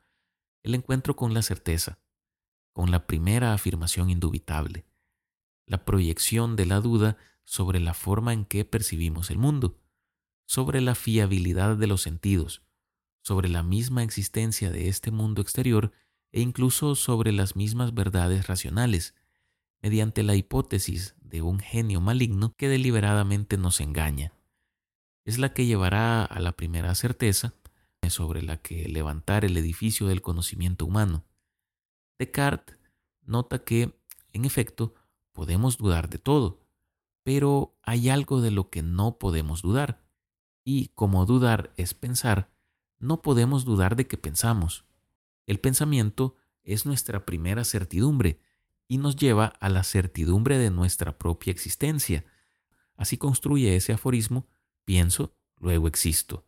el 0.63 0.74
encuentro 0.74 1.15
con 1.15 1.36
la 1.36 1.43
certeza, 1.43 2.00
con 2.74 2.89
la 2.89 3.05
primera 3.05 3.53
afirmación 3.53 4.10
indubitable, 4.10 4.88
la 5.67 5.86
proyección 5.86 6.55
de 6.55 6.65
la 6.65 6.81
duda 6.81 7.15
sobre 7.46 7.79
la 7.79 7.93
forma 7.93 8.34
en 8.34 8.43
que 8.43 8.65
percibimos 8.65 9.29
el 9.29 9.38
mundo, 9.38 9.79
sobre 10.48 10.81
la 10.81 10.96
fiabilidad 10.96 11.77
de 11.77 11.86
los 11.86 12.01
sentidos, 12.01 12.63
sobre 13.22 13.50
la 13.50 13.62
misma 13.62 14.01
existencia 14.01 14.72
de 14.72 14.88
este 14.88 15.12
mundo 15.12 15.43
exterior 15.43 15.91
e 16.32 16.42
incluso 16.42 16.96
sobre 16.96 17.32
las 17.32 17.56
mismas 17.56 17.94
verdades 17.94 18.48
racionales, 18.48 19.16
mediante 19.82 20.24
la 20.24 20.36
hipótesis 20.36 21.16
de 21.22 21.42
un 21.42 21.60
genio 21.60 22.02
maligno 22.02 22.54
que 22.56 22.68
deliberadamente 22.68 23.58
nos 23.58 23.80
engaña. 23.80 24.34
Es 25.26 25.38
la 25.38 25.54
que 25.54 25.66
llevará 25.66 26.26
a 26.26 26.40
la 26.40 26.54
primera 26.54 26.96
certeza 26.96 27.54
sobre 28.10 28.42
la 28.42 28.58
que 28.58 28.88
levantar 28.88 29.46
el 29.46 29.58
edificio 29.58 30.08
del 30.08 30.22
conocimiento 30.22 30.86
humano. 30.86 31.26
Descartes 32.18 32.78
nota 33.22 33.64
que, 33.64 33.98
en 34.34 34.46
efecto, 34.46 34.96
podemos 35.32 35.78
dudar 35.78 36.10
de 36.10 36.18
todo, 36.18 36.66
pero 37.24 37.78
hay 37.84 38.10
algo 38.10 38.42
de 38.42 38.52
lo 38.52 38.70
que 38.70 38.82
no 38.82 39.20
podemos 39.20 39.62
dudar, 39.62 40.02
y 40.64 40.88
como 40.90 41.26
dudar 41.26 41.74
es 41.78 41.94
pensar, 41.94 42.52
no 43.00 43.22
podemos 43.22 43.66
dudar 43.66 43.96
de 43.96 44.08
que 44.08 44.18
pensamos. 44.18 44.86
El 45.50 45.60
pensamiento 45.60 46.36
es 46.63 46.86
nuestra 46.86 47.25
primera 47.25 47.63
certidumbre 47.63 48.39
y 48.88 49.00
nos 49.00 49.15
lleva 49.15 49.46
a 49.48 49.70
la 49.70 49.84
certidumbre 49.84 50.60
de 50.60 50.70
nuestra 50.70 51.18
propia 51.18 51.50
existencia. 51.50 52.24
Así 52.96 53.18
construye 53.18 53.75
ese 53.75 53.94
aforismo, 53.94 54.48
pienso, 54.86 55.36
luego 55.58 55.88
existo. 55.88 56.46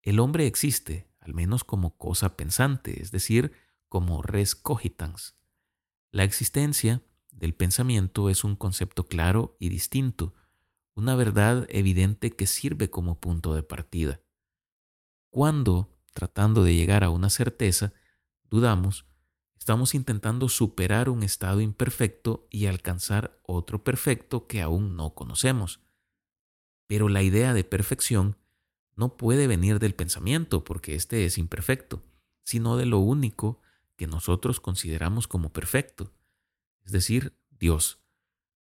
El 0.00 0.18
hombre 0.18 0.46
existe, 0.46 1.06
al 1.20 1.34
menos 1.34 1.64
como 1.64 1.98
cosa 1.98 2.34
pensante, 2.38 3.02
es 3.02 3.10
decir, 3.10 3.52
como 3.90 4.22
res 4.22 4.56
cogitans. 4.56 5.36
La 6.10 6.24
existencia 6.24 7.02
del 7.32 7.52
pensamiento 7.52 8.30
es 8.30 8.42
un 8.42 8.56
concepto 8.56 9.06
claro 9.06 9.54
y 9.60 9.68
distinto, 9.68 10.32
una 10.94 11.14
verdad 11.14 11.66
evidente 11.68 12.30
que 12.30 12.46
sirve 12.46 12.88
como 12.88 13.20
punto 13.20 13.54
de 13.54 13.64
partida. 13.64 14.22
Cuando, 15.28 15.94
tratando 16.14 16.64
de 16.64 16.74
llegar 16.74 17.04
a 17.04 17.10
una 17.10 17.28
certeza, 17.28 17.92
dudamos, 18.50 19.06
estamos 19.58 19.94
intentando 19.94 20.48
superar 20.48 21.08
un 21.08 21.22
estado 21.22 21.60
imperfecto 21.60 22.46
y 22.50 22.66
alcanzar 22.66 23.40
otro 23.42 23.84
perfecto 23.84 24.46
que 24.46 24.60
aún 24.60 24.96
no 24.96 25.14
conocemos. 25.14 25.80
Pero 26.86 27.08
la 27.08 27.22
idea 27.22 27.54
de 27.54 27.64
perfección 27.64 28.36
no 28.96 29.16
puede 29.16 29.46
venir 29.46 29.78
del 29.78 29.94
pensamiento 29.94 30.64
porque 30.64 30.94
éste 30.94 31.24
es 31.24 31.38
imperfecto, 31.38 32.02
sino 32.42 32.76
de 32.76 32.86
lo 32.86 32.98
único 32.98 33.60
que 33.96 34.06
nosotros 34.06 34.60
consideramos 34.60 35.28
como 35.28 35.52
perfecto, 35.52 36.12
es 36.84 36.92
decir, 36.92 37.36
Dios. 37.50 38.00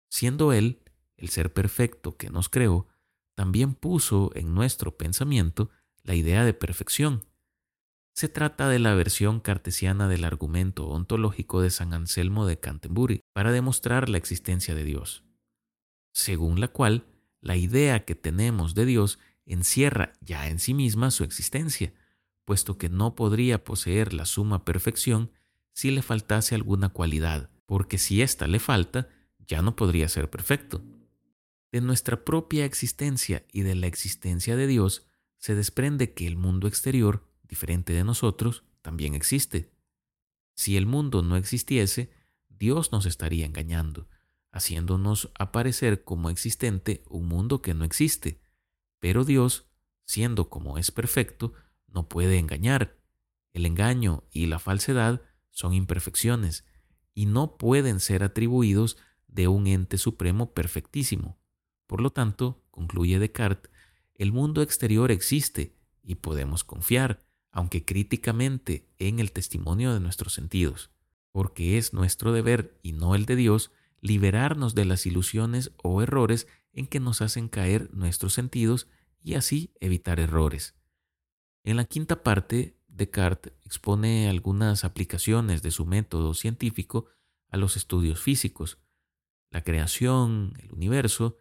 Siendo 0.09 0.53
Él, 0.53 0.81
el 1.17 1.29
ser 1.29 1.53
perfecto 1.53 2.17
que 2.17 2.29
nos 2.29 2.49
creó, 2.49 2.87
también 3.35 3.73
puso 3.73 4.31
en 4.33 4.53
nuestro 4.53 4.97
pensamiento 4.97 5.69
la 6.03 6.15
idea 6.15 6.45
de 6.45 6.53
perfección. 6.53 7.25
Se 8.15 8.29
trata 8.29 8.69
de 8.69 8.79
la 8.79 8.93
versión 8.93 9.41
cartesiana 9.41 10.07
del 10.07 10.23
argumento 10.23 10.87
ontológico 10.87 11.61
de 11.61 11.69
San 11.69 11.93
Anselmo 11.93 12.45
de 12.45 12.57
Canterbury 12.57 13.19
para 13.33 13.51
demostrar 13.51 14.07
la 14.07 14.17
existencia 14.17 14.73
de 14.73 14.85
Dios, 14.85 15.25
según 16.13 16.61
la 16.61 16.69
cual 16.69 17.07
la 17.41 17.57
idea 17.57 18.05
que 18.05 18.15
tenemos 18.15 18.73
de 18.73 18.85
Dios 18.85 19.19
encierra 19.45 20.13
ya 20.21 20.47
en 20.47 20.59
sí 20.59 20.73
misma 20.73 21.11
su 21.11 21.25
existencia, 21.25 21.93
puesto 22.45 22.77
que 22.77 22.87
no 22.87 23.15
podría 23.15 23.65
poseer 23.65 24.13
la 24.13 24.23
suma 24.23 24.63
perfección 24.63 25.31
si 25.73 25.91
le 25.91 26.01
faltase 26.01 26.55
alguna 26.55 26.87
cualidad, 26.87 27.49
porque 27.65 27.97
si 27.97 28.21
ésta 28.21 28.47
le 28.47 28.59
falta, 28.59 29.09
ya 29.45 29.61
no 29.61 29.75
podría 29.75 30.07
ser 30.07 30.29
perfecto. 30.29 30.81
De 31.73 31.81
nuestra 31.81 32.23
propia 32.23 32.63
existencia 32.63 33.45
y 33.51 33.63
de 33.63 33.75
la 33.75 33.87
existencia 33.87 34.55
de 34.55 34.67
Dios 34.67 35.05
se 35.37 35.53
desprende 35.53 36.13
que 36.13 36.27
el 36.27 36.37
mundo 36.37 36.69
exterior 36.69 37.34
diferente 37.47 37.93
de 37.93 38.03
nosotros, 38.03 38.63
también 38.81 39.15
existe. 39.15 39.71
Si 40.55 40.77
el 40.77 40.85
mundo 40.85 41.21
no 41.21 41.35
existiese, 41.35 42.11
Dios 42.49 42.91
nos 42.91 43.05
estaría 43.05 43.45
engañando, 43.45 44.07
haciéndonos 44.51 45.31
aparecer 45.37 46.03
como 46.03 46.29
existente 46.29 47.03
un 47.09 47.27
mundo 47.27 47.61
que 47.61 47.73
no 47.73 47.83
existe. 47.83 48.41
Pero 48.99 49.25
Dios, 49.25 49.67
siendo 50.05 50.49
como 50.49 50.77
es 50.77 50.91
perfecto, 50.91 51.53
no 51.87 52.07
puede 52.07 52.37
engañar. 52.39 52.97
El 53.53 53.65
engaño 53.65 54.23
y 54.31 54.45
la 54.45 54.59
falsedad 54.59 55.21
son 55.51 55.73
imperfecciones 55.73 56.65
y 57.13 57.25
no 57.25 57.57
pueden 57.57 57.99
ser 57.99 58.23
atribuidos 58.23 58.97
de 59.27 59.47
un 59.47 59.67
ente 59.67 59.97
supremo 59.97 60.53
perfectísimo. 60.53 61.39
Por 61.87 62.01
lo 62.01 62.11
tanto, 62.11 62.63
concluye 62.71 63.19
Descartes, 63.19 63.71
el 64.13 64.31
mundo 64.31 64.61
exterior 64.61 65.11
existe 65.11 65.75
y 66.01 66.15
podemos 66.15 66.63
confiar, 66.63 67.24
aunque 67.55 67.85
críticamente, 67.85 68.85
en 68.99 69.19
el 69.19 69.31
testimonio 69.31 69.93
de 69.93 70.01
nuestros 70.01 70.33
sentidos, 70.33 70.91
porque 71.31 71.77
es 71.77 71.93
nuestro 71.93 72.33
deber 72.33 72.77
y 72.83 72.91
no 72.91 73.15
el 73.15 73.25
de 73.25 73.37
Dios 73.37 73.71
liberarnos 74.01 74.75
de 74.75 74.83
las 74.83 75.05
ilusiones 75.05 75.71
o 75.81 76.01
errores 76.01 76.47
en 76.73 76.85
que 76.85 76.99
nos 76.99 77.21
hacen 77.21 77.47
caer 77.47 77.89
nuestros 77.93 78.33
sentidos 78.33 78.89
y 79.23 79.35
así 79.35 79.73
evitar 79.79 80.19
errores. 80.19 80.75
En 81.63 81.77
la 81.77 81.85
quinta 81.85 82.23
parte, 82.23 82.77
Descartes 82.89 83.53
expone 83.63 84.29
algunas 84.29 84.83
aplicaciones 84.83 85.61
de 85.61 85.71
su 85.71 85.85
método 85.85 86.33
científico 86.33 87.05
a 87.49 87.55
los 87.55 87.77
estudios 87.77 88.19
físicos. 88.19 88.79
La 89.49 89.63
creación, 89.63 90.53
el 90.59 90.73
universo, 90.73 91.37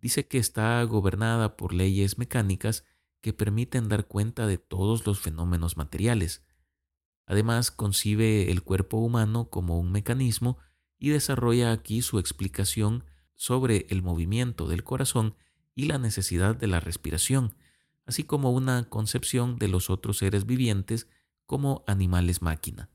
dice 0.00 0.26
que 0.26 0.38
está 0.38 0.82
gobernada 0.84 1.58
por 1.58 1.74
leyes 1.74 2.16
mecánicas 2.16 2.84
que 3.20 3.32
permiten 3.32 3.88
dar 3.88 4.06
cuenta 4.06 4.46
de 4.46 4.58
todos 4.58 5.06
los 5.06 5.20
fenómenos 5.20 5.76
materiales. 5.76 6.44
Además, 7.26 7.70
concibe 7.70 8.50
el 8.50 8.62
cuerpo 8.62 8.98
humano 8.98 9.50
como 9.50 9.78
un 9.78 9.92
mecanismo 9.92 10.58
y 10.98 11.10
desarrolla 11.10 11.72
aquí 11.72 12.02
su 12.02 12.18
explicación 12.18 13.04
sobre 13.34 13.86
el 13.90 14.02
movimiento 14.02 14.66
del 14.66 14.84
corazón 14.84 15.36
y 15.74 15.84
la 15.84 15.98
necesidad 15.98 16.56
de 16.56 16.66
la 16.66 16.80
respiración, 16.80 17.54
así 18.04 18.24
como 18.24 18.52
una 18.52 18.88
concepción 18.88 19.58
de 19.58 19.68
los 19.68 19.90
otros 19.90 20.18
seres 20.18 20.46
vivientes 20.46 21.08
como 21.46 21.84
animales 21.86 22.42
máquina. 22.42 22.90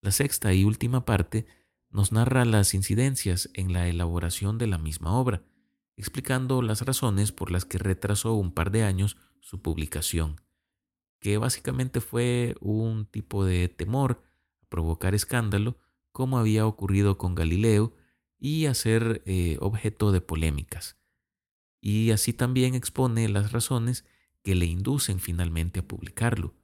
La 0.00 0.12
sexta 0.12 0.54
y 0.54 0.64
última 0.64 1.04
parte 1.04 1.46
nos 1.90 2.12
narra 2.12 2.44
las 2.44 2.72
incidencias 2.72 3.50
en 3.54 3.72
la 3.72 3.88
elaboración 3.88 4.56
de 4.56 4.66
la 4.66 4.78
misma 4.78 5.12
obra, 5.12 5.42
explicando 5.96 6.62
las 6.62 6.82
razones 6.82 7.32
por 7.32 7.50
las 7.50 7.64
que 7.64 7.78
retrasó 7.78 8.34
un 8.34 8.52
par 8.52 8.70
de 8.70 8.84
años 8.84 9.18
su 9.40 9.60
publicación, 9.60 10.40
que 11.18 11.38
básicamente 11.38 12.00
fue 12.00 12.56
un 12.60 13.06
tipo 13.06 13.44
de 13.44 13.68
temor 13.68 14.22
a 14.62 14.66
provocar 14.68 15.14
escándalo, 15.14 15.78
como 16.12 16.38
había 16.38 16.66
ocurrido 16.66 17.18
con 17.18 17.34
Galileo, 17.34 17.94
y 18.38 18.66
a 18.66 18.74
ser 18.74 19.22
eh, 19.26 19.58
objeto 19.60 20.12
de 20.12 20.20
polémicas. 20.20 20.96
Y 21.80 22.10
así 22.10 22.32
también 22.32 22.74
expone 22.74 23.28
las 23.28 23.52
razones 23.52 24.04
que 24.42 24.54
le 24.54 24.66
inducen 24.66 25.20
finalmente 25.20 25.80
a 25.80 25.86
publicarlo, 25.86 26.54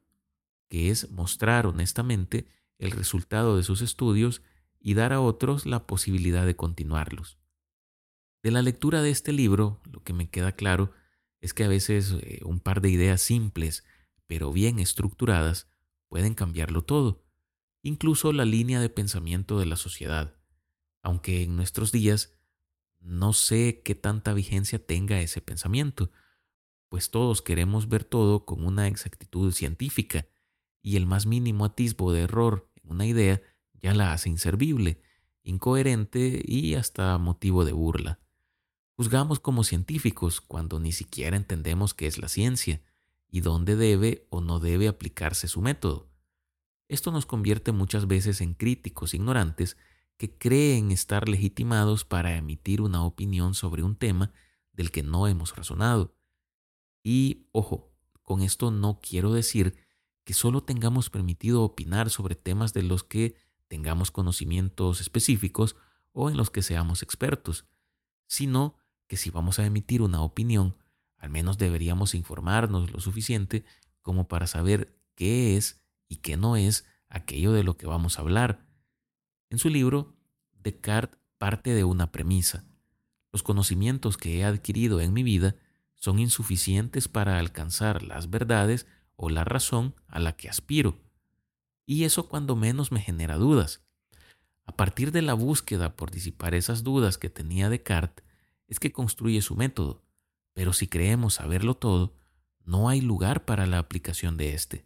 que 0.69 0.91
es 0.91 1.11
mostrar 1.11 1.67
honestamente 1.67 2.49
el 2.79 2.91
resultado 2.91 3.57
de 3.57 3.63
sus 3.63 3.83
estudios 3.83 4.43
y 4.81 4.95
dar 4.95 5.13
a 5.13 5.21
otros 5.21 5.67
la 5.67 5.87
posibilidad 5.87 6.47
de 6.47 6.57
continuarlos. 6.57 7.39
De 8.43 8.51
la 8.51 8.63
lectura 8.63 9.03
de 9.03 9.11
este 9.11 9.33
libro, 9.33 9.81
lo 9.91 10.03
que 10.03 10.13
me 10.13 10.29
queda 10.31 10.53
claro 10.53 10.93
es 11.41 11.55
que 11.55 11.65
a 11.65 11.69
veces 11.69 12.15
eh, 12.21 12.41
un 12.45 12.61
par 12.61 12.81
de 12.81 12.91
ideas 12.91 13.21
simples, 13.21 13.85
pero 14.27 14.53
bien 14.53 14.79
estructuradas, 14.79 15.69
pueden 16.09 16.35
cambiarlo 16.35 16.83
todo, 16.83 17.25
incluso 17.83 18.33
la 18.33 18.45
línea 18.45 18.81
de 18.81 18.89
pensamiento 18.89 19.59
de 19.59 19.67
la 19.67 19.77
sociedad, 19.77 20.37
aunque 21.03 21.43
en 21.43 21.57
nuestros 21.57 21.93
días 21.93 22.35
no 23.01 23.33
sé 23.33 23.83
qué 23.85 23.95
tanta 23.95 24.33
vigencia 24.35 24.85
tenga 24.85 25.21
ese 25.21 25.41
pensamiento, 25.41 26.11
pues 26.89 27.11
todos 27.11 27.43
queremos 27.43 27.89
ver 27.89 28.05
todo 28.05 28.45
con 28.45 28.65
una 28.65 28.89
exactitud 28.89 29.53
científica, 29.53 30.27
y 30.83 30.97
el 30.97 31.07
más 31.07 31.27
mínimo 31.27 31.65
atisbo 31.65 32.13
de 32.13 32.23
error 32.23 32.71
en 32.77 32.91
una 32.91 33.07
idea 33.07 33.43
ya 33.75 33.93
la 33.93 34.13
hace 34.13 34.29
inservible, 34.29 35.03
incoherente 35.43 36.41
y 36.45 36.75
hasta 36.75 37.19
motivo 37.19 37.65
de 37.65 37.73
burla. 37.73 38.21
Juzgamos 38.97 39.41
como 39.41 39.63
científicos 39.63 40.41
cuando 40.41 40.81
ni 40.81 40.91
siquiera 40.91 41.37
entendemos 41.37 41.93
qué 41.93 42.07
es 42.07 42.19
la 42.19 42.29
ciencia 42.29 42.81
y 43.29 43.41
dónde 43.41 43.77
debe 43.77 44.27
o 44.31 44.41
no 44.41 44.59
debe 44.59 44.89
aplicarse 44.89 45.49
su 45.49 45.61
método. 45.61 46.09
Esto 46.89 47.13
nos 47.13 47.27
convierte 47.27 47.73
muchas 47.73 48.07
veces 48.07 48.41
en 48.41 48.55
críticos 48.55 49.13
ignorantes 49.13 49.77
que 50.17 50.39
creen 50.39 50.93
estar 50.93 51.29
legitimados 51.29 52.05
para 52.05 52.37
emitir 52.37 52.81
una 52.81 53.05
opinión 53.05 53.55
sobre 53.55 53.83
un 53.83 53.97
tema 53.97 54.33
del 54.73 54.91
que 54.91 55.03
no 55.03 55.27
hemos 55.27 55.55
razonado. 55.55 56.15
Y, 57.03 57.49
ojo, 57.53 57.93
con 58.23 58.41
esto 58.41 58.71
no 58.71 59.01
quiero 59.03 59.33
decir 59.33 59.77
que 60.25 60.33
solo 60.33 60.63
tengamos 60.63 61.11
permitido 61.11 61.63
opinar 61.63 62.09
sobre 62.09 62.35
temas 62.35 62.73
de 62.73 62.83
los 62.83 63.05
que 63.05 63.37
tengamos 63.69 64.11
conocimientos 64.11 65.01
específicos 65.01 65.77
o 66.13 66.31
en 66.31 66.39
los 66.39 66.51
que 66.51 66.63
seamos 66.63 67.03
expertos, 67.03 67.67
sino 68.27 68.77
que 69.07 69.17
si 69.17 69.31
vamos 69.31 69.59
a 69.59 69.67
emitir 69.67 70.03
una 70.03 70.23
opinión, 70.23 70.77
al 71.19 71.31
menos 71.31 71.59
deberíamos 71.59 72.15
informarnos 72.15 72.91
lo 72.91 73.01
suficiente 73.01 73.65
como 74.03 74.29
para 74.29 74.47
saber 74.47 74.99
qué 75.15 75.57
es 75.57 75.83
y 76.09 76.17
qué 76.17 76.37
no 76.37 76.57
es 76.57 76.85
aquello 77.09 77.53
de 77.53 77.65
lo 77.65 77.77
que 77.77 77.87
vamos 77.87 78.19
a 78.19 78.23
hablar. 78.23 78.67
En 79.51 79.59
su 79.59 79.69
libro, 79.69 80.17
Descartes 80.53 81.21
parte 81.39 81.75
de 81.75 81.85
una 81.85 82.13
premisa. 82.13 82.65
Los 83.33 83.43
conocimientos 83.43 84.17
que 84.17 84.39
he 84.39 84.45
adquirido 84.45 85.01
en 85.01 85.13
mi 85.13 85.23
vida 85.23 85.57
son 85.95 86.19
insuficientes 86.19 87.09
para 87.09 87.39
alcanzar 87.39 88.03
las 88.03 88.31
verdades 88.31 88.87
o 89.17 89.31
la 89.31 89.45
razón 89.45 89.95
a 90.09 90.19
la 90.19 90.37
que 90.37 90.49
aspiro. 90.49 90.99
Y 91.87 92.05
eso 92.05 92.29
cuando 92.29 92.57
menos 92.57 92.93
me 92.93 93.01
genera 93.01 93.37
dudas. 93.37 93.83
A 94.65 94.77
partir 94.77 95.13
de 95.13 95.23
la 95.23 95.35
búsqueda 95.35 95.95
por 95.95 96.11
disipar 96.11 96.55
esas 96.55 96.83
dudas 96.83 97.19
que 97.19 97.31
tenía 97.31 97.71
Descartes, 97.71 98.25
es 98.69 98.81
que 98.81 98.93
construye 98.93 99.43
su 99.43 99.57
método, 99.57 100.03
pero 100.53 100.73
si 100.73 100.89
creemos 100.89 101.35
saberlo 101.35 101.77
todo, 101.77 102.15
no 102.65 102.89
hay 102.89 103.01
lugar 103.01 103.45
para 103.45 103.67
la 103.67 103.79
aplicación 103.79 104.37
de 104.37 104.55
éste. 104.55 104.85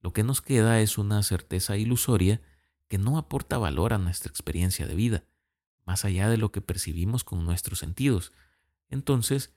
Lo 0.00 0.12
que 0.12 0.22
nos 0.22 0.40
queda 0.40 0.80
es 0.80 0.98
una 0.98 1.22
certeza 1.22 1.76
ilusoria 1.76 2.40
que 2.86 2.98
no 2.98 3.18
aporta 3.18 3.58
valor 3.58 3.92
a 3.92 3.98
nuestra 3.98 4.30
experiencia 4.30 4.86
de 4.86 4.94
vida, 4.94 5.24
más 5.84 6.04
allá 6.04 6.28
de 6.28 6.36
lo 6.36 6.52
que 6.52 6.60
percibimos 6.60 7.24
con 7.24 7.44
nuestros 7.44 7.78
sentidos. 7.78 8.32
Entonces, 8.88 9.52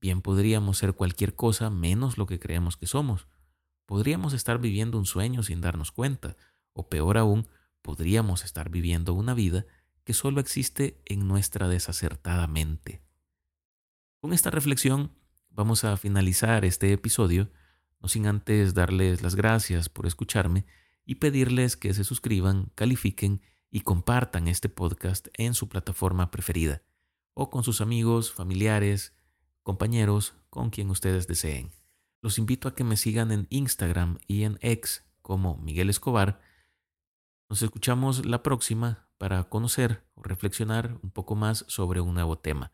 bien 0.00 0.22
podríamos 0.22 0.78
ser 0.78 0.94
cualquier 0.94 1.34
cosa 1.34 1.70
menos 1.70 2.18
lo 2.18 2.26
que 2.26 2.40
creemos 2.40 2.76
que 2.76 2.86
somos. 2.86 3.28
Podríamos 3.86 4.32
estar 4.32 4.58
viviendo 4.58 4.98
un 4.98 5.06
sueño 5.06 5.42
sin 5.42 5.60
darnos 5.60 5.92
cuenta, 5.92 6.36
o 6.72 6.88
peor 6.88 7.18
aún, 7.18 7.48
podríamos 7.82 8.44
estar 8.44 8.70
viviendo 8.70 9.14
una 9.14 9.34
vida 9.34 9.66
que 10.04 10.12
solo 10.14 10.40
existe 10.40 11.00
en 11.04 11.26
nuestra 11.26 11.68
desacertada 11.68 12.46
mente. 12.46 13.02
Con 14.20 14.32
esta 14.32 14.50
reflexión 14.50 15.12
vamos 15.50 15.84
a 15.84 15.96
finalizar 15.96 16.64
este 16.64 16.92
episodio, 16.92 17.50
no 18.00 18.08
sin 18.08 18.26
antes 18.26 18.74
darles 18.74 19.22
las 19.22 19.34
gracias 19.34 19.88
por 19.88 20.06
escucharme 20.06 20.66
y 21.04 21.16
pedirles 21.16 21.76
que 21.76 21.94
se 21.94 22.04
suscriban, 22.04 22.70
califiquen 22.74 23.42
y 23.70 23.80
compartan 23.80 24.48
este 24.48 24.68
podcast 24.68 25.28
en 25.34 25.54
su 25.54 25.68
plataforma 25.68 26.30
preferida 26.30 26.82
o 27.34 27.50
con 27.50 27.64
sus 27.64 27.80
amigos, 27.80 28.32
familiares, 28.32 29.14
compañeros, 29.62 30.34
con 30.50 30.70
quien 30.70 30.90
ustedes 30.90 31.26
deseen. 31.26 31.72
Los 32.22 32.38
invito 32.38 32.68
a 32.68 32.74
que 32.74 32.84
me 32.84 32.96
sigan 32.96 33.32
en 33.32 33.46
Instagram 33.50 34.18
y 34.26 34.44
en 34.44 34.58
X 34.60 35.04
como 35.20 35.56
Miguel 35.58 35.90
Escobar. 35.90 36.40
Nos 37.48 37.62
escuchamos 37.62 38.24
la 38.24 38.42
próxima 38.42 39.03
para 39.18 39.44
conocer 39.44 40.04
o 40.14 40.22
reflexionar 40.22 40.98
un 41.02 41.10
poco 41.10 41.34
más 41.34 41.64
sobre 41.68 42.00
un 42.00 42.14
nuevo 42.14 42.38
tema. 42.38 42.72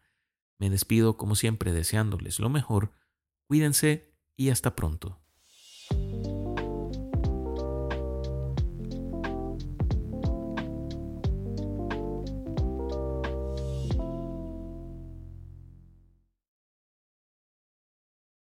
Me 0.58 0.70
despido 0.70 1.16
como 1.16 1.34
siempre 1.34 1.72
deseándoles 1.72 2.38
lo 2.38 2.48
mejor, 2.48 2.92
cuídense 3.46 4.14
y 4.36 4.50
hasta 4.50 4.76
pronto. 4.76 5.20